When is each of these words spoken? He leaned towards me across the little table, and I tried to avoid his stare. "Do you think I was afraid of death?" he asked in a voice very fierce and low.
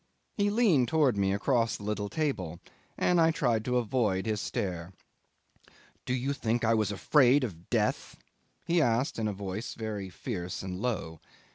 He 0.35 0.49
leaned 0.49 0.87
towards 0.87 1.19
me 1.19 1.31
across 1.31 1.77
the 1.77 1.83
little 1.83 2.09
table, 2.09 2.59
and 2.97 3.21
I 3.21 3.29
tried 3.29 3.63
to 3.65 3.77
avoid 3.77 4.25
his 4.25 4.41
stare. 4.41 4.93
"Do 6.05 6.15
you 6.15 6.33
think 6.33 6.65
I 6.65 6.73
was 6.73 6.91
afraid 6.91 7.43
of 7.43 7.69
death?" 7.69 8.17
he 8.65 8.81
asked 8.81 9.19
in 9.19 9.27
a 9.27 9.31
voice 9.31 9.75
very 9.75 10.09
fierce 10.09 10.63
and 10.63 10.79
low. 10.79 11.19